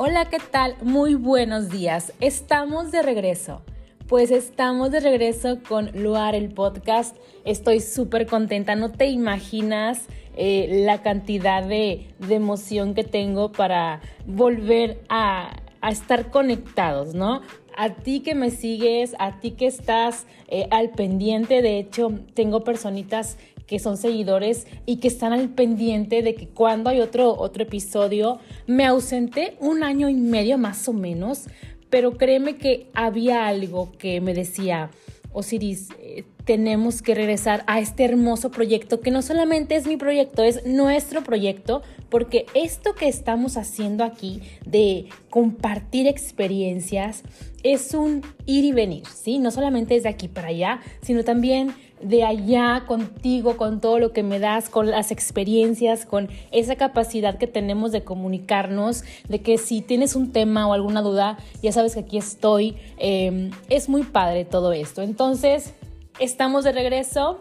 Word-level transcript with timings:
Hola, 0.00 0.26
¿qué 0.26 0.38
tal? 0.38 0.76
Muy 0.80 1.16
buenos 1.16 1.70
días. 1.70 2.12
Estamos 2.20 2.92
de 2.92 3.02
regreso. 3.02 3.62
Pues 4.06 4.30
estamos 4.30 4.92
de 4.92 5.00
regreso 5.00 5.58
con 5.68 5.90
Luar 6.00 6.36
el 6.36 6.54
podcast. 6.54 7.16
Estoy 7.44 7.80
súper 7.80 8.28
contenta. 8.28 8.76
No 8.76 8.92
te 8.92 9.08
imaginas 9.08 10.06
eh, 10.36 10.84
la 10.84 11.02
cantidad 11.02 11.64
de, 11.64 12.14
emoción 12.30 12.94
que 12.94 13.02
tengo 13.02 13.50
para 13.50 14.00
volver 14.24 15.00
a, 15.08 15.56
estar 15.90 16.30
conectados, 16.30 17.14
¿no? 17.14 17.42
A 17.80 17.90
ti 17.90 18.18
que 18.20 18.34
me 18.34 18.50
sigues, 18.50 19.14
a 19.20 19.38
ti 19.38 19.52
que 19.52 19.68
estás 19.68 20.26
eh, 20.48 20.66
al 20.72 20.90
pendiente. 20.90 21.62
De 21.62 21.78
hecho, 21.78 22.10
tengo 22.34 22.64
personitas 22.64 23.38
que 23.68 23.78
son 23.78 23.96
seguidores 23.96 24.66
y 24.84 24.96
que 24.96 25.06
están 25.06 25.32
al 25.32 25.50
pendiente 25.50 26.22
de 26.22 26.34
que 26.34 26.48
cuando 26.48 26.90
hay 26.90 26.98
otro, 26.98 27.32
otro 27.38 27.62
episodio, 27.62 28.40
me 28.66 28.84
ausenté 28.84 29.56
un 29.60 29.84
año 29.84 30.08
y 30.08 30.14
medio 30.14 30.58
más 30.58 30.88
o 30.88 30.92
menos, 30.92 31.44
pero 31.88 32.16
créeme 32.16 32.56
que 32.56 32.88
había 32.94 33.46
algo 33.46 33.92
que 33.96 34.20
me 34.20 34.34
decía, 34.34 34.90
Osiris, 35.32 35.90
eh, 36.00 36.24
tenemos 36.48 37.02
que 37.02 37.14
regresar 37.14 37.62
a 37.66 37.78
este 37.78 38.06
hermoso 38.06 38.50
proyecto 38.50 39.00
que 39.00 39.10
no 39.10 39.20
solamente 39.20 39.76
es 39.76 39.86
mi 39.86 39.98
proyecto, 39.98 40.42
es 40.42 40.64
nuestro 40.64 41.22
proyecto, 41.22 41.82
porque 42.08 42.46
esto 42.54 42.94
que 42.94 43.06
estamos 43.06 43.58
haciendo 43.58 44.02
aquí 44.02 44.40
de 44.64 45.10
compartir 45.28 46.06
experiencias 46.06 47.22
es 47.62 47.92
un 47.92 48.22
ir 48.46 48.64
y 48.64 48.72
venir, 48.72 49.02
¿sí? 49.14 49.38
No 49.38 49.50
solamente 49.50 49.94
es 49.94 50.04
de 50.04 50.08
aquí 50.08 50.26
para 50.26 50.48
allá, 50.48 50.80
sino 51.02 51.22
también 51.22 51.74
de 52.00 52.24
allá 52.24 52.84
contigo, 52.86 53.58
con 53.58 53.82
todo 53.82 53.98
lo 53.98 54.14
que 54.14 54.22
me 54.22 54.38
das, 54.38 54.70
con 54.70 54.90
las 54.90 55.10
experiencias, 55.10 56.06
con 56.06 56.30
esa 56.50 56.76
capacidad 56.76 57.36
que 57.36 57.46
tenemos 57.46 57.92
de 57.92 58.04
comunicarnos, 58.04 59.04
de 59.28 59.42
que 59.42 59.58
si 59.58 59.82
tienes 59.82 60.16
un 60.16 60.32
tema 60.32 60.66
o 60.66 60.72
alguna 60.72 61.02
duda, 61.02 61.36
ya 61.62 61.72
sabes 61.72 61.92
que 61.92 62.00
aquí 62.00 62.16
estoy. 62.16 62.76
Em, 62.96 63.50
es 63.68 63.90
muy 63.90 64.04
padre 64.04 64.46
todo 64.46 64.72
esto. 64.72 65.02
Entonces, 65.02 65.74
estamos 66.18 66.64
de 66.64 66.72
regreso, 66.72 67.40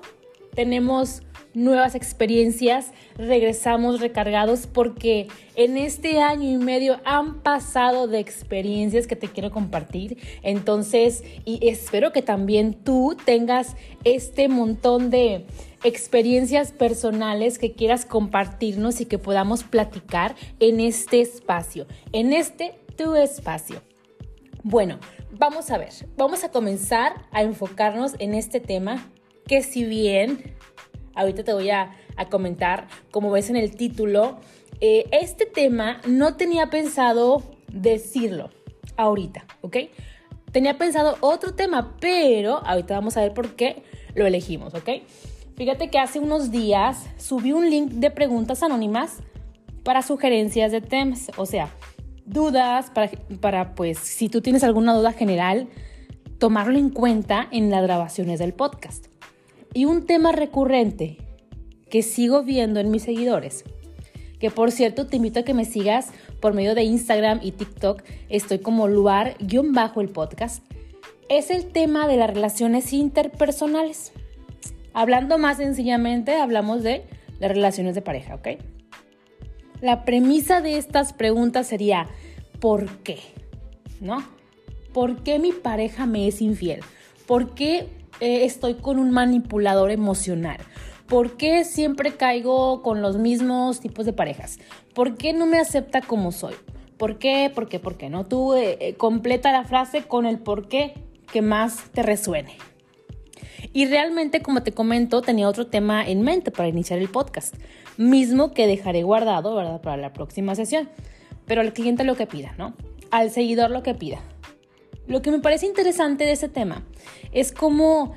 tenemos 0.53 1.21
nuevas 1.53 1.95
experiencias, 1.95 2.91
regresamos 3.15 3.99
recargados 3.99 4.67
porque 4.67 5.27
en 5.55 5.75
este 5.75 6.21
año 6.21 6.49
y 6.49 6.57
medio 6.57 6.99
han 7.03 7.41
pasado 7.41 8.07
de 8.07 8.19
experiencias 8.19 9.07
que 9.07 9.15
te 9.15 9.27
quiero 9.27 9.51
compartir. 9.51 10.19
Entonces, 10.43 11.23
y 11.45 11.67
espero 11.67 12.11
que 12.11 12.21
también 12.21 12.75
tú 12.75 13.17
tengas 13.25 13.75
este 14.03 14.49
montón 14.49 15.09
de 15.09 15.45
experiencias 15.83 16.71
personales 16.71 17.57
que 17.57 17.73
quieras 17.73 18.05
compartirnos 18.05 19.01
y 19.01 19.05
que 19.05 19.17
podamos 19.17 19.63
platicar 19.63 20.35
en 20.59 20.79
este 20.79 21.21
espacio, 21.21 21.87
en 22.11 22.33
este 22.33 22.75
tu 22.95 23.15
espacio. 23.15 23.81
Bueno, 24.63 24.99
vamos 25.37 25.69
a 25.71 25.77
ver, 25.77 25.89
vamos 26.15 26.43
a 26.43 26.49
comenzar 26.49 27.25
a 27.31 27.43
enfocarnos 27.43 28.15
en 28.19 28.33
este 28.33 28.59
tema 28.59 29.09
que 29.45 29.61
si 29.61 29.85
bien 29.85 30.55
ahorita 31.15 31.43
te 31.43 31.53
voy 31.53 31.69
a, 31.69 31.95
comentar, 32.29 32.87
como 33.11 33.29
ves 33.29 33.51
en 33.51 33.55
el 33.55 33.75
título, 33.75 34.39
eh, 34.81 35.05
este 35.11 35.45
tema 35.45 36.01
no 36.07 36.35
tenía 36.35 36.71
pensado 36.71 37.43
decirlo 37.71 38.49
ahorita, 38.95 39.45
¿ok? 39.61 39.77
Tenía 40.51 40.79
pensado 40.79 41.17
otro 41.21 41.53
tema, 41.53 41.95
pero 41.99 42.65
ahorita 42.65 42.95
vamos 42.95 43.17
a 43.17 43.21
ver 43.21 43.35
por 43.35 43.55
qué 43.55 43.83
lo 44.15 44.25
elegimos, 44.25 44.73
¿ok? 44.73 44.89
Fíjate 45.55 45.89
que 45.89 45.99
hace 45.99 46.19
unos 46.19 46.49
días 46.49 47.05
subí 47.17 47.51
un 47.51 47.69
link 47.69 47.91
de 47.91 48.09
preguntas 48.09 48.63
anónimas 48.63 49.17
para 49.83 50.01
sugerencias 50.01 50.71
de 50.71 50.81
temas, 50.81 51.31
o 51.37 51.45
sea, 51.45 51.69
dudas, 52.27 52.91
para, 52.91 53.11
para 53.41 53.73
pues 53.73 53.97
si 53.97 54.29
tú 54.29 54.41
tienes 54.41 54.63
alguna 54.63 54.93
duda 54.93 55.13
general, 55.13 55.67
tomarlo 56.37 56.77
en 56.77 56.89
cuenta 56.89 57.47
en 57.51 57.71
las 57.71 57.81
grabaciones 57.81 58.39
del 58.39 58.53
podcast. 58.53 59.07
Y 59.73 59.85
un 59.85 60.05
tema 60.05 60.31
recurrente 60.31 61.17
que 61.89 62.03
sigo 62.03 62.43
viendo 62.43 62.79
en 62.79 62.91
mis 62.91 63.03
seguidores, 63.03 63.63
que 64.39 64.51
por 64.51 64.71
cierto 64.71 65.07
te 65.07 65.17
invito 65.17 65.39
a 65.39 65.43
que 65.43 65.53
me 65.53 65.65
sigas 65.65 66.09
por 66.41 66.53
medio 66.53 66.75
de 66.75 66.83
Instagram 66.83 67.39
y 67.41 67.51
TikTok, 67.51 68.03
estoy 68.29 68.59
como 68.59 68.87
luar-bajo 68.87 70.01
el 70.01 70.09
podcast, 70.09 70.63
es 71.29 71.49
el 71.49 71.67
tema 71.67 72.07
de 72.07 72.17
las 72.17 72.29
relaciones 72.29 72.93
interpersonales. 72.93 74.11
Hablando 74.93 75.37
más 75.37 75.57
sencillamente, 75.57 76.35
hablamos 76.35 76.83
de 76.83 77.03
las 77.39 77.51
relaciones 77.51 77.95
de 77.95 78.01
pareja, 78.01 78.35
¿ok? 78.35 78.47
La 79.81 80.05
premisa 80.05 80.61
de 80.61 80.77
estas 80.77 81.13
preguntas 81.13 81.67
sería, 81.67 82.07
¿por 82.59 82.87
qué? 83.03 83.19
¿No? 84.01 84.23
¿Por 84.91 85.21
qué 85.21 85.37
mi 85.37 85.51
pareja 85.51 86.07
me 86.07 86.27
es 86.27 86.41
infiel? 86.41 86.79
¿Por 87.27 87.53
qué 87.53 87.87
eh, 88.19 88.45
estoy 88.45 88.75
con 88.75 88.97
un 88.97 89.11
manipulador 89.11 89.91
emocional? 89.91 90.57
¿Por 91.07 91.37
qué 91.37 91.63
siempre 91.63 92.15
caigo 92.15 92.81
con 92.81 93.03
los 93.03 93.17
mismos 93.17 93.79
tipos 93.79 94.05
de 94.07 94.13
parejas? 94.13 94.57
¿Por 94.95 95.15
qué 95.15 95.33
no 95.33 95.45
me 95.45 95.59
acepta 95.59 96.01
como 96.01 96.31
soy? 96.31 96.55
¿Por 96.97 97.19
qué? 97.19 97.51
¿Por 97.53 97.69
qué? 97.69 97.79
¿Por 97.79 97.97
qué? 97.97 98.09
No, 98.09 98.25
tú 98.25 98.55
eh, 98.55 98.77
eh, 98.81 98.95
completa 98.95 99.51
la 99.51 99.63
frase 99.63 100.03
con 100.03 100.25
el 100.25 100.39
por 100.39 100.67
qué 100.67 100.95
que 101.31 101.43
más 101.43 101.91
te 101.91 102.01
resuene. 102.01 102.57
Y 103.73 103.85
realmente, 103.85 104.41
como 104.41 104.63
te 104.63 104.71
comento, 104.71 105.21
tenía 105.21 105.47
otro 105.47 105.67
tema 105.67 106.07
en 106.07 106.23
mente 106.23 106.51
para 106.51 106.67
iniciar 106.67 106.99
el 106.99 107.09
podcast, 107.09 107.55
mismo 107.97 108.53
que 108.53 108.67
dejaré 108.67 109.03
guardado, 109.03 109.55
¿verdad? 109.55 109.81
Para 109.81 109.97
la 109.97 110.13
próxima 110.13 110.55
sesión. 110.55 110.89
Pero 111.45 111.61
al 111.61 111.73
cliente 111.73 112.03
lo 112.03 112.15
que 112.15 112.27
pida, 112.27 112.53
¿no? 112.57 112.73
Al 113.11 113.31
seguidor 113.31 113.71
lo 113.71 113.83
que 113.83 113.93
pida. 113.93 114.19
Lo 115.07 115.21
que 115.21 115.31
me 115.31 115.39
parece 115.39 115.65
interesante 115.65 116.25
de 116.25 116.33
ese 116.33 116.49
tema 116.49 116.83
es 117.31 117.51
como, 117.51 118.13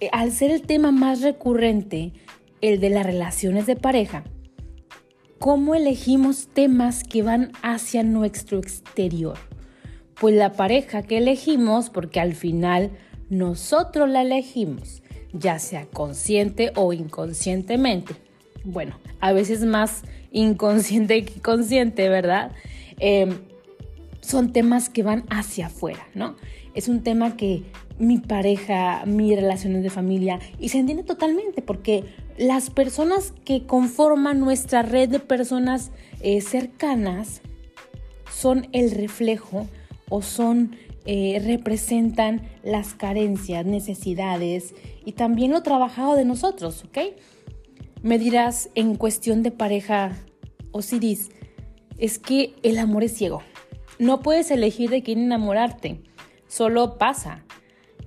eh, 0.00 0.08
al 0.12 0.32
ser 0.32 0.50
el 0.50 0.62
tema 0.62 0.90
más 0.90 1.22
recurrente, 1.22 2.12
el 2.60 2.80
de 2.80 2.90
las 2.90 3.06
relaciones 3.06 3.66
de 3.66 3.76
pareja, 3.76 4.24
cómo 5.38 5.74
elegimos 5.74 6.48
temas 6.48 7.04
que 7.04 7.22
van 7.22 7.52
hacia 7.62 8.02
nuestro 8.02 8.58
exterior. 8.58 9.38
Pues 10.18 10.34
la 10.34 10.52
pareja 10.52 11.02
que 11.02 11.18
elegimos, 11.18 11.90
porque 11.90 12.20
al 12.20 12.34
final 12.34 12.90
nosotros 13.28 14.08
la 14.08 14.22
elegimos, 14.22 15.02
ya 15.32 15.58
sea 15.58 15.86
consciente 15.86 16.72
o 16.76 16.92
inconscientemente. 16.92 18.23
Bueno, 18.64 18.98
a 19.20 19.32
veces 19.32 19.64
más 19.64 20.02
inconsciente 20.32 21.24
que 21.24 21.40
consciente, 21.40 22.08
¿verdad? 22.08 22.52
Eh, 22.98 23.28
son 24.20 24.52
temas 24.52 24.88
que 24.88 25.02
van 25.02 25.24
hacia 25.28 25.66
afuera, 25.66 26.08
¿no? 26.14 26.36
Es 26.74 26.88
un 26.88 27.02
tema 27.02 27.36
que 27.36 27.62
mi 27.98 28.18
pareja, 28.18 29.04
mis 29.06 29.36
relaciones 29.36 29.82
de 29.82 29.90
familia, 29.90 30.40
y 30.58 30.70
se 30.70 30.78
entiende 30.78 31.04
totalmente 31.04 31.62
porque 31.62 32.04
las 32.38 32.70
personas 32.70 33.32
que 33.44 33.66
conforman 33.66 34.40
nuestra 34.40 34.82
red 34.82 35.08
de 35.08 35.20
personas 35.20 35.92
eh, 36.20 36.40
cercanas 36.40 37.42
son 38.30 38.66
el 38.72 38.90
reflejo 38.90 39.68
o 40.08 40.22
son, 40.22 40.76
eh, 41.06 41.40
representan 41.44 42.42
las 42.62 42.94
carencias, 42.94 43.66
necesidades 43.66 44.74
y 45.04 45.12
también 45.12 45.52
lo 45.52 45.62
trabajado 45.62 46.16
de 46.16 46.24
nosotros, 46.24 46.84
¿ok? 46.84 46.98
Me 48.04 48.20
dirás 48.20 48.70
en 48.76 48.94
cuestión 48.94 49.42
de 49.42 49.50
pareja, 49.50 50.12
Osiris, 50.70 51.30
es 51.98 52.20
que 52.20 52.54
el 52.62 52.78
amor 52.78 53.02
es 53.02 53.16
ciego 53.16 53.42
no 53.98 54.20
puedes 54.20 54.50
elegir 54.50 54.90
de 54.90 55.02
quién 55.02 55.20
enamorarte, 55.20 56.00
solo 56.46 56.98
pasa. 56.98 57.44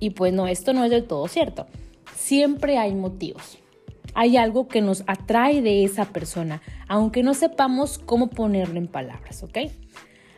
Y 0.00 0.10
pues 0.10 0.32
no, 0.32 0.46
esto 0.46 0.72
no 0.72 0.84
es 0.84 0.90
del 0.90 1.04
todo 1.04 1.26
cierto. 1.28 1.66
Siempre 2.14 2.78
hay 2.78 2.94
motivos. 2.94 3.58
Hay 4.14 4.36
algo 4.36 4.68
que 4.68 4.80
nos 4.80 5.04
atrae 5.06 5.62
de 5.62 5.84
esa 5.84 6.06
persona, 6.06 6.62
aunque 6.88 7.22
no 7.22 7.34
sepamos 7.34 7.98
cómo 7.98 8.28
ponerlo 8.28 8.78
en 8.78 8.88
palabras, 8.88 9.42
¿ok? 9.42 9.58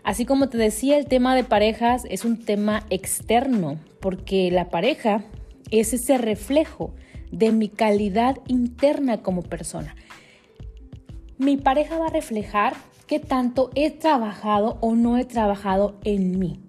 Así 0.03 0.25
como 0.25 0.49
te 0.49 0.59
decía, 0.59 0.99
el 0.99 1.07
tema 1.07 1.35
de 1.35 1.45
parejas 1.45 2.05
es 2.09 2.25
un 2.25 2.39
tema 2.39 2.85
externo, 2.91 3.79
porque 4.01 4.51
la 4.51 4.69
pareja 4.69 5.25
es 5.71 5.93
ese 5.93 6.19
reflejo 6.19 6.95
de 7.31 7.53
mi 7.53 7.69
calidad 7.69 8.39
interna 8.47 9.23
como 9.23 9.43
persona. 9.43 9.95
Mi 11.39 11.57
pareja 11.57 11.99
va 11.99 12.07
a 12.07 12.11
reflejar 12.11 12.75
qué 13.07 13.19
tanto 13.19 13.71
he 13.75 13.91
trabajado 13.91 14.79
o 14.81 14.95
no 14.95 15.19
he 15.19 15.25
trabajado 15.25 15.99
en 16.05 16.39
mí. 16.39 16.61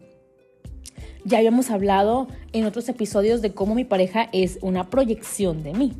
Ya 1.23 1.37
habíamos 1.37 1.69
hablado 1.69 2.27
en 2.51 2.65
otros 2.65 2.89
episodios 2.89 3.41
de 3.41 3.53
cómo 3.53 3.75
mi 3.75 3.83
pareja 3.83 4.29
es 4.31 4.57
una 4.61 4.89
proyección 4.89 5.61
de 5.61 5.73
mí. 5.73 5.93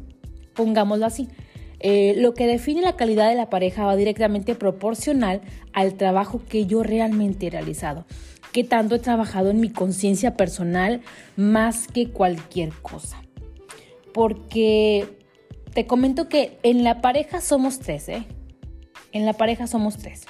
Pongámoslo 0.56 1.06
así. 1.06 1.28
Eh, 1.80 2.16
lo 2.18 2.34
que 2.34 2.48
define 2.48 2.82
la 2.82 2.96
calidad 2.96 3.30
de 3.30 3.36
la 3.36 3.50
pareja 3.50 3.86
va 3.86 3.96
directamente 3.96 4.56
proporcional 4.56 5.42
al 5.74 5.96
trabajo 5.96 6.42
que 6.48 6.66
yo 6.66 6.84
realmente 6.84 7.48
he 7.48 7.50
realizado. 7.50 8.06
Qué 8.52 8.64
tanto 8.64 8.96
he 8.96 9.00
trabajado 9.00 9.50
en 9.50 9.60
mi 9.60 9.70
conciencia 9.70 10.36
personal 10.36 11.02
más 11.36 11.88
que 11.88 12.10
cualquier 12.10 12.70
cosa. 12.82 13.22
Porque 14.14 15.18
te 15.74 15.88
comento 15.88 16.28
que 16.30 16.58
en 16.64 16.84
la 16.84 17.02
pareja 17.02 17.42
somos 17.42 17.80
tres, 17.80 18.10
¿eh? 18.10 18.26
En 19.12 19.26
la 19.26 19.34
pareja 19.34 19.68
somos 19.68 19.98
tres. 19.98 20.26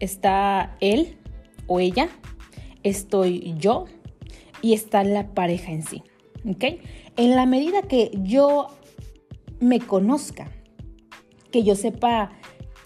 Está 0.00 0.76
él, 0.80 1.18
o 1.66 1.80
ella, 1.80 2.08
estoy 2.82 3.54
yo 3.58 3.86
y 4.60 4.74
está 4.74 5.04
la 5.04 5.28
pareja 5.34 5.72
en 5.72 5.82
sí. 5.82 6.02
¿Ok? 6.48 6.64
En 7.16 7.36
la 7.36 7.46
medida 7.46 7.82
que 7.82 8.10
yo 8.22 8.68
me 9.60 9.80
conozca, 9.80 10.50
que 11.50 11.62
yo 11.62 11.76
sepa 11.76 12.32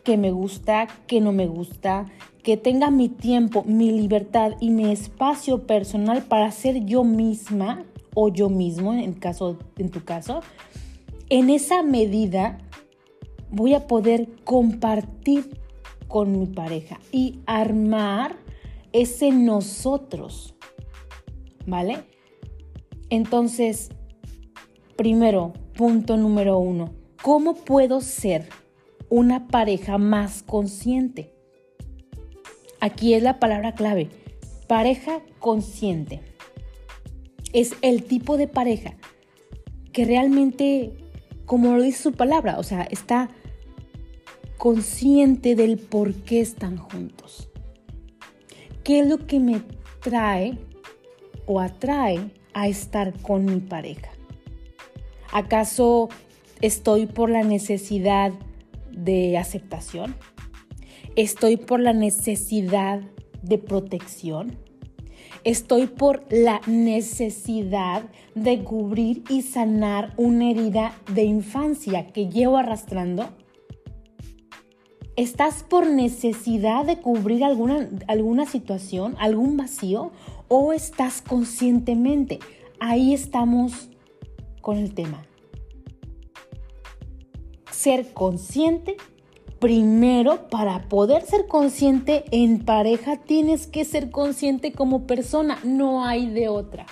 que 0.05 0.17
me 0.17 0.31
gusta, 0.31 0.87
que 1.07 1.21
no 1.21 1.33
me 1.33 1.47
gusta, 1.47 2.07
que 2.43 2.57
tenga 2.57 2.91
mi 2.91 3.09
tiempo, 3.09 3.65
mi 3.65 3.91
libertad 3.91 4.53
y 4.61 4.71
mi 4.71 4.93
espacio 4.93 5.67
personal 5.67 6.23
para 6.23 6.51
ser 6.53 6.85
yo 6.85 7.03
misma 7.03 7.85
o 8.19 8.31
yo 8.31 8.49
mismo, 8.49 8.95
en, 8.95 9.13
caso, 9.13 9.59
en 9.77 9.91
tu 9.91 10.03
caso, 10.03 10.41
en 11.29 11.51
esa 11.51 11.83
medida 11.83 12.59
voy 13.51 13.75
a 13.75 13.87
poder 13.87 14.27
compartir 14.43 15.61
con 16.09 16.41
mi 16.41 16.47
pareja 16.47 16.99
y 17.13 17.41
armar 17.45 18.37
ese 18.93 19.33
nosotros, 19.33 20.55
¿vale? 21.67 22.05
Entonces, 23.11 23.91
primero, 24.97 25.53
punto 25.75 26.17
número 26.17 26.59
uno, 26.59 26.95
¿cómo 27.23 27.55
puedo 27.55 28.01
ser 28.01 28.49
una 29.11 29.47
pareja 29.47 29.99
más 29.99 30.43
consciente? 30.43 31.35
Aquí 32.81 33.13
es 33.13 33.23
la 33.23 33.39
palabra 33.39 33.75
clave, 33.75 34.09
pareja 34.69 35.21
consciente. 35.39 36.36
Es 37.57 37.75
el 37.81 38.05
tipo 38.05 38.37
de 38.37 38.49
pareja 38.49 38.97
que 39.95 40.05
realmente, 40.05 40.93
como 41.47 41.75
lo 41.75 41.83
dice 41.83 42.03
su 42.03 42.13
palabra, 42.13 42.59
o 42.59 42.63
sea, 42.63 42.83
está 42.83 43.31
consciente 44.59 45.55
del 45.55 45.79
por 45.79 46.13
qué 46.13 46.41
están 46.41 46.77
juntos. 46.77 47.49
¿Qué 48.85 49.01
es 49.01 49.07
lo 49.07 49.27
que 49.27 49.41
me 49.41 49.63
trae 50.03 50.59
o 51.47 51.59
atrae 51.61 52.31
a 52.53 52.69
estar 52.69 53.19
con 53.23 53.47
mi 53.47 53.61
pareja? 53.61 54.11
¿Acaso 55.33 56.11
estoy 56.61 57.07
por 57.07 57.31
la 57.31 57.43
necesidad 57.43 58.35
de 58.91 59.39
aceptación? 59.39 60.15
¿Estoy 61.17 61.57
por 61.57 61.81
la 61.81 61.95
necesidad 61.95 63.01
de 63.41 63.57
protección? 63.57 64.66
Estoy 65.47 65.87
por 65.87 66.25
la 66.29 66.61
necesidad 66.67 68.03
de 68.35 68.65
cubrir 68.65 69.23
y 69.29 69.43
sanar 69.43 70.13
una 70.17 70.51
herida 70.51 71.01
de 71.15 71.23
infancia 71.23 72.09
que 72.09 72.29
llevo 72.29 72.57
arrastrando. 72.57 73.29
¿Estás 75.15 75.63
por 75.63 75.89
necesidad 75.89 76.85
de 76.85 76.97
cubrir 76.97 77.45
alguna, 77.45 77.89
alguna 78.09 78.45
situación, 78.45 79.15
algún 79.21 79.57
vacío? 79.57 80.11
¿O 80.49 80.73
estás 80.73 81.23
conscientemente? 81.23 82.41
Ahí 82.81 83.15
estamos 83.15 83.89
con 84.63 84.79
el 84.79 84.95
tema. 84.95 85.25
Ser 87.71 88.13
consciente, 88.15 88.97
primero 89.59 90.49
para 90.49 90.89
poder 90.89 91.23
ser 91.23 91.47
consciente 91.47 92.25
en 92.31 92.65
pareja 92.65 93.17
tienes 93.17 93.67
que 93.67 93.85
ser 93.85 94.11
consciente 94.11 94.73
como 94.73 95.07
persona, 95.07 95.59
no 95.65 96.05
hay 96.05 96.29
de 96.29 96.49
otra. 96.49 96.87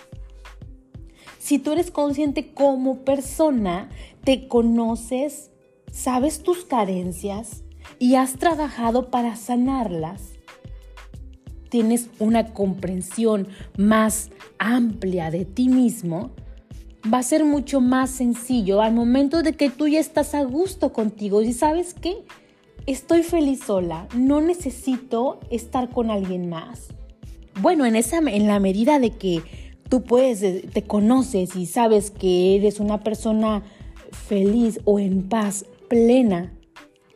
Si 1.38 1.58
tú 1.58 1.72
eres 1.72 1.90
consciente 1.90 2.54
como 2.54 3.04
persona, 3.04 3.90
te 4.24 4.48
conoces, 4.48 5.50
sabes 5.92 6.42
tus 6.42 6.64
carencias, 6.64 7.64
y 7.98 8.14
has 8.14 8.34
trabajado 8.34 9.10
para 9.10 9.36
sanarlas, 9.36 10.32
tienes 11.68 12.08
una 12.18 12.52
comprensión 12.52 13.48
más 13.76 14.30
amplia 14.58 15.30
de 15.30 15.44
ti 15.44 15.68
mismo, 15.68 16.30
va 17.12 17.18
a 17.18 17.22
ser 17.22 17.44
mucho 17.44 17.80
más 17.80 18.10
sencillo 18.10 18.80
al 18.80 18.94
momento 18.94 19.42
de 19.42 19.54
que 19.54 19.70
tú 19.70 19.88
ya 19.88 20.00
estás 20.00 20.34
a 20.34 20.44
gusto 20.44 20.92
contigo 20.92 21.42
y 21.42 21.52
sabes 21.52 21.92
que 21.92 22.24
estoy 22.86 23.22
feliz 23.22 23.60
sola, 23.64 24.08
no 24.16 24.40
necesito 24.40 25.40
estar 25.50 25.90
con 25.90 26.10
alguien 26.10 26.48
más. 26.48 26.88
Bueno, 27.60 27.86
en 27.86 27.96
esa 27.96 28.18
en 28.18 28.46
la 28.46 28.60
medida 28.60 28.98
de 28.98 29.10
que 29.10 29.42
tú 29.88 30.02
puedes 30.02 30.42
eh, 30.42 30.68
te 30.72 30.82
conoces 30.82 31.56
y 31.56 31.66
sabes 31.66 32.10
que 32.10 32.56
eres 32.56 32.80
una 32.80 33.02
persona 33.02 33.62
feliz 34.10 34.80
o 34.84 34.98
en 34.98 35.28
paz 35.28 35.64
plena 35.88 36.52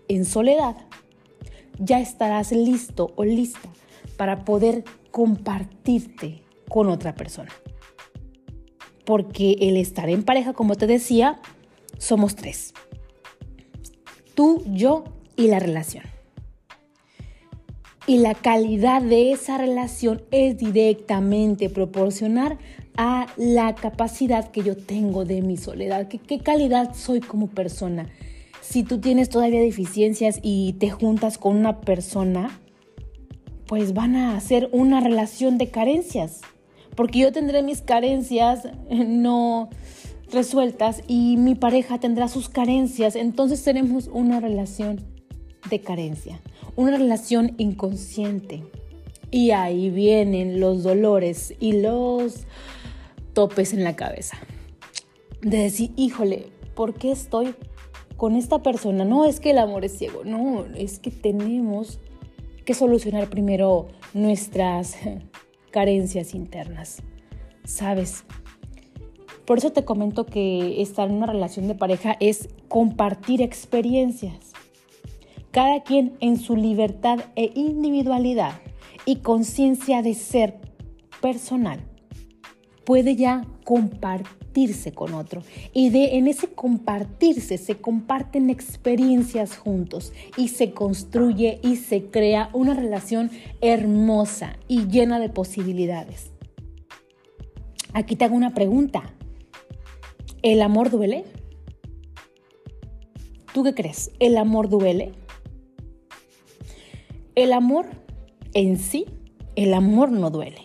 en 0.08 0.24
soledad, 0.24 0.76
ya 1.78 2.00
estarás 2.00 2.52
listo 2.52 3.12
o 3.16 3.24
lista 3.24 3.68
para 4.16 4.44
poder 4.44 4.84
compartirte 5.10 6.42
con 6.68 6.88
otra 6.88 7.14
persona. 7.14 7.52
Porque 9.04 9.56
el 9.60 9.76
estar 9.76 10.08
en 10.08 10.22
pareja, 10.22 10.52
como 10.52 10.74
te 10.76 10.86
decía, 10.86 11.40
somos 11.98 12.36
tres. 12.36 12.74
Tú, 14.34 14.62
yo 14.66 15.04
y 15.38 15.46
la 15.46 15.60
relación. 15.60 16.04
Y 18.06 18.18
la 18.18 18.34
calidad 18.34 19.00
de 19.00 19.32
esa 19.32 19.56
relación 19.56 20.22
es 20.30 20.58
directamente 20.58 21.70
proporcional 21.70 22.58
a 22.96 23.26
la 23.36 23.74
capacidad 23.74 24.50
que 24.50 24.62
yo 24.62 24.76
tengo 24.76 25.24
de 25.24 25.40
mi 25.40 25.56
soledad. 25.56 26.08
¿Qué, 26.08 26.40
calidad 26.40 26.94
soy 26.94 27.20
como 27.20 27.46
persona? 27.46 28.10
si 28.60 28.82
tú 28.82 28.98
tienes 28.98 29.30
todavía 29.30 29.60
deficiencias 29.60 30.40
y 30.42 30.74
te 30.74 30.90
juntas 30.90 31.38
con 31.38 31.56
una 31.56 31.80
persona, 31.80 32.60
pues 33.66 33.94
van 33.94 34.14
a 34.14 34.36
hacer 34.36 34.68
una 34.72 35.00
relación 35.00 35.56
de 35.56 35.70
carencias. 35.70 36.42
Porque 36.94 37.20
yo 37.20 37.32
tendré 37.32 37.62
mis 37.62 37.80
carencias 37.80 38.66
eh, 38.90 39.04
no 39.06 39.70
resueltas 40.30 41.02
y 41.06 41.38
mi 41.38 41.54
pareja 41.54 41.98
tendrá 41.98 42.28
sus 42.28 42.50
carencias. 42.50 43.16
Entonces 43.16 43.62
tenemos 43.64 44.10
una 44.12 44.38
relación 44.38 45.17
de 45.68 45.80
carencia, 45.80 46.40
una 46.76 46.96
relación 46.96 47.54
inconsciente. 47.58 48.62
Y 49.30 49.50
ahí 49.50 49.90
vienen 49.90 50.58
los 50.58 50.82
dolores 50.82 51.54
y 51.60 51.80
los 51.80 52.46
topes 53.34 53.72
en 53.72 53.84
la 53.84 53.94
cabeza. 53.94 54.38
De 55.42 55.58
decir, 55.58 55.92
híjole, 55.96 56.46
¿por 56.74 56.94
qué 56.94 57.12
estoy 57.12 57.54
con 58.18 58.34
esta 58.34 58.62
persona. 58.62 59.06
No 59.06 59.24
es 59.24 59.40
que 59.40 59.52
el 59.52 59.58
amor 59.58 59.86
es 59.86 59.96
ciego, 59.96 60.24
no, 60.24 60.66
es 60.76 60.98
que 60.98 61.10
tenemos 61.10 62.00
que 62.66 62.74
solucionar 62.74 63.30
primero 63.30 63.88
nuestras 64.12 64.96
carencias 65.70 66.34
internas. 66.34 67.00
¿Sabes? 67.64 68.24
Por 69.46 69.58
eso 69.58 69.70
te 69.72 69.84
comento 69.84 70.26
que 70.26 70.82
estar 70.82 71.08
en 71.08 71.14
una 71.14 71.26
relación 71.26 71.68
de 71.68 71.74
pareja 71.74 72.16
es 72.20 72.50
compartir 72.68 73.40
experiencias. 73.40 74.47
Cada 75.58 75.82
quien 75.82 76.16
en 76.20 76.38
su 76.38 76.54
libertad 76.54 77.18
e 77.34 77.50
individualidad 77.56 78.60
y 79.04 79.16
conciencia 79.16 80.02
de 80.02 80.14
ser 80.14 80.54
personal 81.20 81.80
puede 82.84 83.16
ya 83.16 83.44
compartir 83.64 84.38
con 84.94 85.14
otro. 85.14 85.42
Y 85.72 85.90
de 85.90 86.16
en 86.16 86.28
ese 86.28 86.46
compartirse 86.46 87.58
se 87.58 87.74
comparten 87.78 88.50
experiencias 88.50 89.56
juntos 89.56 90.12
y 90.36 90.46
se 90.46 90.70
construye 90.70 91.58
y 91.64 91.74
se 91.74 92.04
crea 92.04 92.50
una 92.52 92.74
relación 92.74 93.28
hermosa 93.60 94.60
y 94.68 94.86
llena 94.86 95.18
de 95.18 95.28
posibilidades. 95.28 96.30
Aquí 97.94 98.14
te 98.14 98.24
hago 98.24 98.36
una 98.36 98.54
pregunta. 98.54 99.12
¿El 100.42 100.62
amor 100.62 100.88
duele? 100.88 101.24
¿Tú 103.52 103.64
qué 103.64 103.74
crees? 103.74 104.12
¿El 104.20 104.36
amor 104.36 104.68
duele? 104.68 105.14
El 107.38 107.52
amor 107.52 107.86
en 108.52 108.76
sí, 108.78 109.06
el 109.54 109.72
amor 109.72 110.10
no 110.10 110.28
duele. 110.28 110.62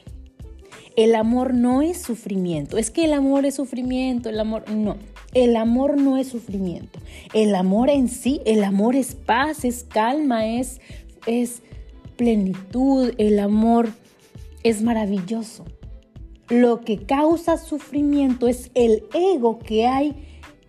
El 0.96 1.14
amor 1.14 1.54
no 1.54 1.84
es 1.84 2.02
sufrimiento. 2.02 2.80
Es 2.80 2.90
que 2.90 3.06
el 3.06 3.14
amor 3.14 3.46
es 3.46 3.54
sufrimiento, 3.58 4.28
el 4.30 4.40
amor 4.40 4.68
no. 4.72 4.98
El 5.36 5.56
amor 5.56 6.02
no 6.02 6.18
es 6.18 6.30
sufrimiento. 6.30 7.00
El 7.36 7.54
amor 7.54 7.92
en 7.92 8.10
sí, 8.10 8.42
el 8.48 8.64
amor 8.64 8.96
es 8.96 9.14
paz, 9.14 9.66
es 9.66 9.84
calma, 9.84 10.48
es, 10.48 10.82
es 11.28 11.62
plenitud. 12.18 13.14
El 13.20 13.38
amor 13.38 13.90
es 14.64 14.82
maravilloso. 14.82 15.66
Lo 16.50 16.82
que 16.82 17.06
causa 17.06 17.60
sufrimiento 17.60 18.48
es 18.48 18.72
el 18.74 19.04
ego 19.14 19.60
que 19.60 19.86
hay 19.86 20.16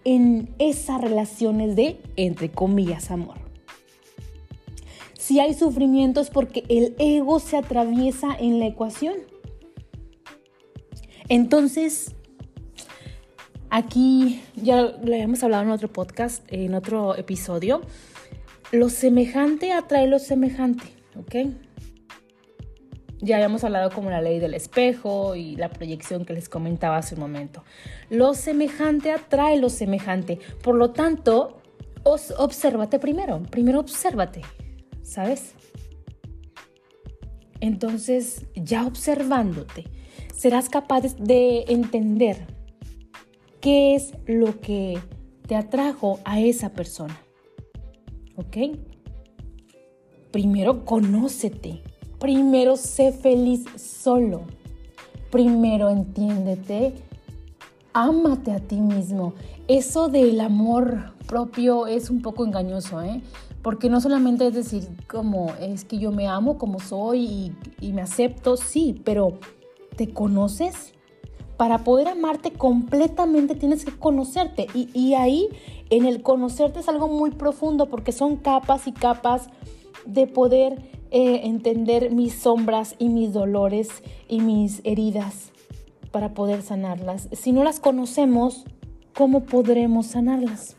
en 0.04 0.50
esas 0.58 1.00
relaciones 1.00 1.76
de, 1.76 1.98
entre 2.16 2.50
comillas, 2.50 3.10
amor. 3.10 3.43
Si 5.24 5.40
hay 5.40 5.54
sufrimiento 5.54 6.20
es 6.20 6.28
porque 6.28 6.64
el 6.68 6.94
ego 6.98 7.40
se 7.40 7.56
atraviesa 7.56 8.36
en 8.38 8.60
la 8.60 8.66
ecuación. 8.66 9.14
Entonces, 11.30 12.14
aquí 13.70 14.42
ya 14.54 14.82
lo 14.82 15.14
habíamos 15.14 15.42
hablado 15.42 15.62
en 15.62 15.70
otro 15.70 15.88
podcast, 15.90 16.44
en 16.48 16.74
otro 16.74 17.16
episodio. 17.16 17.80
Lo 18.70 18.90
semejante 18.90 19.72
atrae 19.72 20.08
lo 20.08 20.18
semejante, 20.18 20.84
¿ok? 21.16 21.54
Ya 23.20 23.36
habíamos 23.36 23.64
hablado 23.64 23.92
como 23.92 24.10
la 24.10 24.20
ley 24.20 24.40
del 24.40 24.52
espejo 24.52 25.36
y 25.36 25.56
la 25.56 25.70
proyección 25.70 26.26
que 26.26 26.34
les 26.34 26.50
comentaba 26.50 26.98
hace 26.98 27.14
un 27.14 27.22
momento. 27.22 27.64
Lo 28.10 28.34
semejante 28.34 29.10
atrae 29.10 29.56
lo 29.56 29.70
semejante. 29.70 30.38
Por 30.62 30.74
lo 30.74 30.90
tanto, 30.90 31.62
os, 32.02 32.34
obsérvate 32.36 32.98
primero. 32.98 33.42
Primero 33.50 33.80
obsérvate, 33.80 34.42
¿sabes? 35.04 35.52
Entonces, 37.60 38.46
ya 38.56 38.84
observándote, 38.86 39.84
serás 40.34 40.68
capaz 40.68 41.16
de 41.16 41.64
entender 41.68 42.46
qué 43.60 43.94
es 43.94 44.12
lo 44.26 44.60
que 44.60 44.98
te 45.46 45.54
atrajo 45.54 46.18
a 46.24 46.40
esa 46.40 46.70
persona. 46.70 47.18
¿Ok? 48.36 48.76
Primero 50.32 50.84
conócete. 50.84 51.82
Primero 52.18 52.76
sé 52.76 53.12
feliz 53.12 53.64
solo. 53.76 54.42
Primero 55.30 55.90
entiéndete. 55.90 56.94
Ámate 57.92 58.52
a 58.52 58.60
ti 58.60 58.76
mismo. 58.76 59.34
Eso 59.68 60.08
del 60.08 60.40
amor 60.40 61.14
propio 61.26 61.86
es 61.86 62.10
un 62.10 62.20
poco 62.20 62.44
engañoso, 62.44 63.00
¿eh? 63.02 63.22
Porque 63.64 63.88
no 63.88 64.00
solamente 64.00 64.46
es 64.46 64.54
decir 64.54 64.86
como 65.08 65.54
es 65.58 65.84
que 65.84 65.98
yo 65.98 66.12
me 66.12 66.28
amo 66.28 66.58
como 66.58 66.78
soy 66.78 67.24
y, 67.24 67.52
y 67.80 67.92
me 67.94 68.02
acepto, 68.02 68.58
sí, 68.58 69.00
pero 69.04 69.38
¿te 69.96 70.12
conoces? 70.12 70.92
Para 71.56 71.78
poder 71.78 72.08
amarte 72.08 72.52
completamente 72.52 73.54
tienes 73.54 73.86
que 73.86 73.92
conocerte. 73.92 74.66
Y, 74.74 75.14
ahí 75.14 75.48
en 75.88 76.04
el 76.04 76.22
conocerte 76.22 76.80
es 76.80 76.88
algo 76.88 77.08
muy 77.08 77.30
profundo 77.30 77.86
porque 77.86 78.12
son 78.12 78.36
capas 78.36 78.86
y 78.86 78.92
capas 78.92 79.48
de 80.04 80.26
poder 80.26 80.90
eh, 81.10 81.42
entender 81.44 82.10
mis 82.10 82.34
sombras 82.34 82.96
y 82.98 83.08
mis 83.08 83.32
dolores 83.32 83.88
y 84.28 84.40
mis 84.40 84.82
heridas 84.84 85.52
para 86.10 86.34
poder 86.34 86.60
sanarlas. 86.60 87.30
Si 87.32 87.52
no 87.52 87.64
las 87.64 87.80
conocemos, 87.80 88.64
¿cómo 89.16 89.44
podremos 89.44 90.06
sanarlas? 90.06 90.76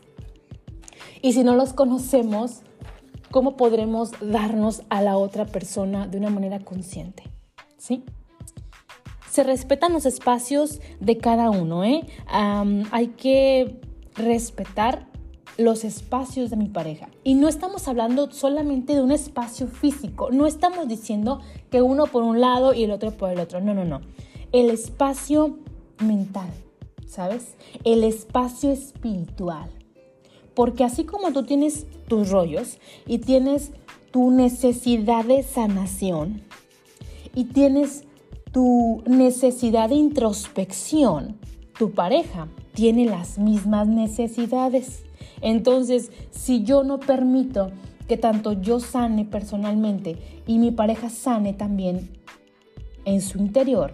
Y 1.20 1.32
si 1.32 1.42
no 1.42 1.56
las 1.56 1.72
conocemos, 1.72 2.62
¿cómo 3.36 3.54
podremos 3.58 4.12
darnos 4.22 4.80
a 4.88 5.02
la 5.02 5.18
otra 5.18 5.44
persona 5.44 6.06
de 6.06 6.16
una 6.16 6.30
manera 6.30 6.58
consciente? 6.60 7.22
¿Sí? 7.76 8.02
se 9.30 9.42
respetan 9.42 9.92
los 9.92 10.06
espacios 10.06 10.80
de 11.00 11.18
cada 11.18 11.50
uno. 11.50 11.84
¿eh? 11.84 12.06
hay 12.30 13.08
que 13.08 13.78
respetar 14.14 15.06
los 15.58 15.84
espacios 15.84 16.48
de 16.48 16.56
mi 16.56 16.70
pareja. 16.70 17.10
Y 17.24 17.34
no 17.34 17.46
estamos 17.48 17.88
hablando 17.88 18.32
solamente 18.32 18.94
de 18.94 19.02
un 19.02 19.12
espacio 19.12 19.66
físico, 19.66 20.30
no 20.30 20.46
estamos 20.46 20.88
diciendo 20.88 21.42
que 21.70 21.82
uno 21.82 22.06
por 22.06 22.22
un 22.22 22.40
lado 22.40 22.72
y 22.72 22.84
el 22.84 22.90
otro 22.90 23.10
por 23.10 23.28
el 23.30 23.38
otro, 23.38 23.60
no, 23.60 23.74
no, 23.74 23.84
no. 23.84 24.00
El 24.52 24.70
espacio 24.70 25.58
mental, 26.02 26.48
¿sabes? 27.06 27.56
El 27.84 28.02
espacio 28.02 28.70
espiritual. 28.70 29.75
Porque 30.56 30.84
así 30.84 31.04
como 31.04 31.32
tú 31.32 31.44
tienes 31.44 31.86
tus 32.08 32.30
rollos 32.30 32.78
y 33.06 33.18
tienes 33.18 33.72
tu 34.10 34.30
necesidad 34.30 35.26
de 35.26 35.42
sanación 35.42 36.40
y 37.34 37.44
tienes 37.44 38.04
tu 38.52 39.02
necesidad 39.06 39.90
de 39.90 39.96
introspección, 39.96 41.36
tu 41.78 41.90
pareja 41.90 42.48
tiene 42.72 43.04
las 43.04 43.38
mismas 43.38 43.86
necesidades. 43.86 45.04
Entonces, 45.42 46.10
si 46.30 46.62
yo 46.62 46.84
no 46.84 47.00
permito 47.00 47.70
que 48.08 48.16
tanto 48.16 48.54
yo 48.54 48.80
sane 48.80 49.26
personalmente 49.26 50.16
y 50.46 50.58
mi 50.58 50.70
pareja 50.70 51.10
sane 51.10 51.52
también 51.52 52.08
en 53.04 53.20
su 53.20 53.36
interior, 53.36 53.92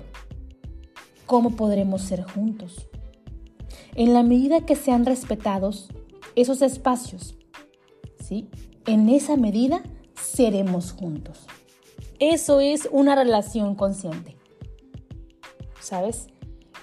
¿cómo 1.27 1.57
podremos 1.57 2.03
ser 2.03 2.23
juntos? 2.23 2.89
En 3.97 4.13
la 4.13 4.23
medida 4.23 4.65
que 4.65 4.77
sean 4.77 5.05
respetados 5.05 5.89
esos 6.37 6.63
espacios, 6.63 7.37
¿sí? 8.23 8.49
En 8.87 9.09
esa 9.09 9.37
medida 9.37 9.83
seremos 10.15 10.93
juntos. 10.93 11.47
Eso 12.19 12.61
es 12.61 12.89
una 12.93 13.15
relación 13.15 13.75
consciente. 13.75 14.37
¿sabes? 15.83 16.29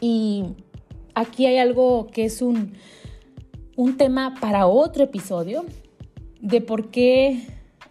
Y 0.02 0.44
aquí 1.16 1.46
hay 1.46 1.58
algo 1.58 2.08
que 2.08 2.26
es 2.26 2.42
un, 2.42 2.74
un 3.76 3.98
tema 3.98 4.36
para 4.40 4.68
otro 4.68 5.06
episodio 5.06 5.66
de 6.42 6.62
por 6.62 6.92
qué 6.92 7.48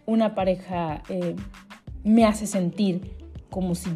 una 0.06 0.34
pareja 0.34 1.02
eh, 1.08 1.34
me 2.04 2.24
hace 2.24 2.46
sentir 2.46 3.16
como 3.50 3.74
si 3.74 3.90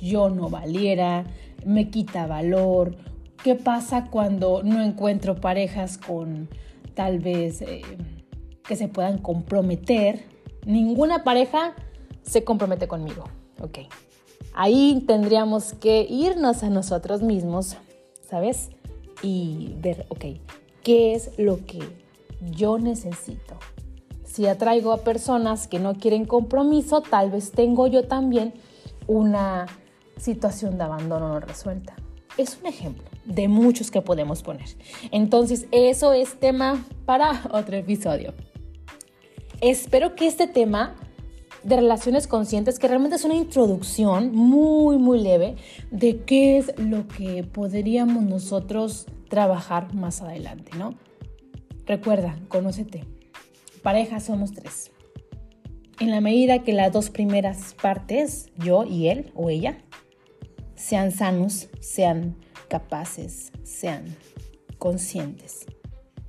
yo 0.00 0.30
no 0.30 0.48
valiera, 0.48 1.24
me 1.66 1.90
quita 1.90 2.26
valor, 2.26 2.96
qué 3.42 3.54
pasa 3.54 4.06
cuando 4.10 4.62
no 4.62 4.82
encuentro 4.82 5.40
parejas 5.40 5.98
con 5.98 6.48
tal 6.98 7.20
vez 7.20 7.62
eh, 7.62 7.82
que 8.66 8.74
se 8.74 8.88
puedan 8.88 9.18
comprometer. 9.18 10.24
Ninguna 10.66 11.22
pareja 11.22 11.76
se 12.22 12.42
compromete 12.42 12.88
conmigo, 12.88 13.22
ok. 13.62 13.78
Ahí 14.52 15.04
tendríamos 15.06 15.74
que 15.74 16.04
irnos 16.10 16.64
a 16.64 16.70
nosotros 16.70 17.22
mismos, 17.22 17.76
¿sabes? 18.28 18.70
Y 19.22 19.74
ver, 19.78 20.06
ok, 20.08 20.24
¿qué 20.82 21.14
es 21.14 21.30
lo 21.38 21.64
que 21.66 21.78
yo 22.50 22.80
necesito? 22.80 23.56
Si 24.24 24.48
atraigo 24.48 24.90
a 24.90 25.04
personas 25.04 25.68
que 25.68 25.78
no 25.78 25.94
quieren 25.94 26.24
compromiso, 26.24 27.00
tal 27.00 27.30
vez 27.30 27.52
tengo 27.52 27.86
yo 27.86 28.08
también 28.08 28.54
una 29.06 29.66
situación 30.16 30.78
de 30.78 30.82
abandono 30.82 31.28
no 31.28 31.38
resuelta. 31.38 31.94
Es 32.36 32.58
un 32.60 32.66
ejemplo 32.66 33.07
de 33.28 33.46
muchos 33.46 33.90
que 33.90 34.00
podemos 34.00 34.42
poner. 34.42 34.66
Entonces, 35.12 35.66
eso 35.70 36.12
es 36.12 36.40
tema 36.40 36.84
para 37.04 37.42
otro 37.52 37.76
episodio. 37.76 38.34
Espero 39.60 40.14
que 40.16 40.26
este 40.26 40.46
tema 40.46 40.96
de 41.62 41.76
relaciones 41.76 42.26
conscientes, 42.26 42.78
que 42.78 42.88
realmente 42.88 43.16
es 43.16 43.24
una 43.24 43.34
introducción 43.34 44.34
muy, 44.34 44.96
muy 44.96 45.20
leve 45.20 45.56
de 45.90 46.20
qué 46.20 46.58
es 46.58 46.72
lo 46.78 47.06
que 47.08 47.44
podríamos 47.44 48.22
nosotros 48.22 49.06
trabajar 49.28 49.94
más 49.94 50.22
adelante, 50.22 50.70
¿no? 50.78 50.94
Recuerda, 51.84 52.38
conócete. 52.48 53.04
Pareja 53.82 54.20
somos 54.20 54.52
tres. 54.52 54.92
En 56.00 56.10
la 56.10 56.20
medida 56.20 56.62
que 56.62 56.72
las 56.72 56.92
dos 56.92 57.10
primeras 57.10 57.74
partes, 57.74 58.50
yo 58.56 58.84
y 58.84 59.08
él 59.08 59.32
o 59.34 59.50
ella, 59.50 59.78
sean 60.78 61.10
sanos, 61.10 61.68
sean 61.80 62.36
capaces, 62.68 63.52
sean 63.64 64.04
conscientes. 64.78 65.66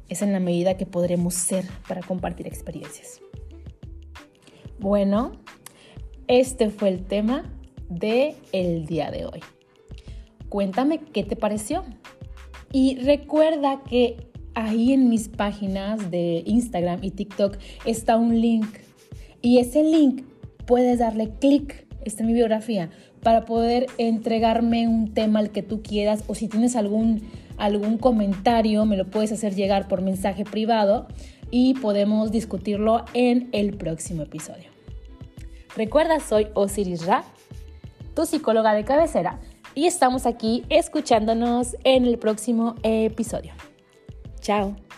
Es 0.10 0.24
en 0.24 0.34
la 0.34 0.39
medida 0.39 0.75
que 0.75 0.88
podremos 0.88 1.36
ser 1.36 1.65
para 1.88 2.01
compartir 2.01 2.48
experiencias. 2.48 3.22
Bueno, 4.79 5.34
este 6.27 6.70
fue 6.72 6.89
el 6.89 7.06
tema 7.06 7.53
de 7.89 8.36
el 8.51 8.88
día 8.88 9.12
de 9.12 9.25
hoy. 9.25 9.41
Cuéntame 10.50 11.00
qué 11.00 11.24
te 11.24 11.36
pareció. 11.36 11.84
Y 12.72 12.98
recuerda 12.98 13.84
que 13.84 14.18
ahí 14.56 14.94
en 14.94 15.10
mis 15.10 15.29
páginas 15.29 16.10
de 16.10 16.44
Instagram 16.46 17.03
y 17.03 17.12
TikTok 17.12 17.58
está 17.86 18.18
un 18.18 18.41
link. 18.41 18.68
Y 19.41 19.60
ese 19.60 19.84
link 19.84 20.24
puedes 20.65 21.00
darle 21.00 21.32
clic, 21.39 21.88
está 22.03 22.24
en 22.24 22.27
mi 22.27 22.34
biografía, 22.34 22.89
para 23.22 23.46
poder 23.46 23.88
entregarme 23.98 24.88
un 24.88 25.14
tema 25.14 25.40
al 25.40 25.50
que 25.50 25.64
tú 25.64 25.82
quieras 25.82 26.24
o 26.28 26.36
si 26.36 26.48
tienes 26.48 26.76
algún, 26.76 27.22
algún 27.58 27.98
comentario 27.98 28.86
me 28.86 28.98
lo 28.98 29.06
puedes 29.06 29.32
hacer 29.32 29.56
llegar 29.56 29.88
por 29.88 30.02
mensaje 30.02 30.46
privado 30.46 31.08
y 31.52 31.74
podemos 31.76 32.32
discutirlo 32.32 33.06
en 33.14 33.50
el 33.52 33.76
próximo 33.76 34.24
episodio. 34.24 34.70
Recuerda, 35.76 36.20
soy 36.20 36.48
Osiris 36.54 37.06
Ra, 37.06 37.24
tu 38.16 38.26
psicóloga 38.26 38.74
de 38.74 38.84
cabecera, 38.84 39.40
y 39.76 39.86
estamos 39.86 40.26
aquí 40.26 40.64
escuchándonos 40.70 41.78
en 41.84 42.06
el 42.06 42.18
próximo 42.18 42.76
episodio. 42.84 43.54
Chao. 44.42 44.88